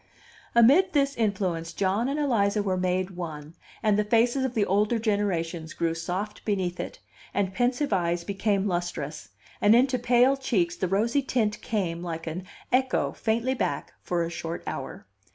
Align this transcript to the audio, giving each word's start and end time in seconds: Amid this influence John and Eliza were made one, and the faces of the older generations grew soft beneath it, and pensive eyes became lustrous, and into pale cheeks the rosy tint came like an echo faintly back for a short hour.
Amid 0.55 0.93
this 0.93 1.15
influence 1.15 1.73
John 1.73 2.09
and 2.09 2.19
Eliza 2.19 2.63
were 2.63 2.75
made 2.75 3.11
one, 3.11 3.53
and 3.83 3.99
the 3.99 4.03
faces 4.03 4.43
of 4.43 4.55
the 4.55 4.65
older 4.65 4.97
generations 4.97 5.75
grew 5.75 5.93
soft 5.93 6.43
beneath 6.43 6.79
it, 6.79 6.97
and 7.35 7.53
pensive 7.53 7.93
eyes 7.93 8.23
became 8.23 8.67
lustrous, 8.67 9.29
and 9.61 9.75
into 9.75 9.99
pale 9.99 10.35
cheeks 10.37 10.75
the 10.75 10.87
rosy 10.87 11.21
tint 11.21 11.61
came 11.61 12.01
like 12.01 12.25
an 12.25 12.45
echo 12.71 13.11
faintly 13.11 13.53
back 13.53 13.93
for 14.01 14.23
a 14.23 14.31
short 14.31 14.63
hour. 14.65 15.05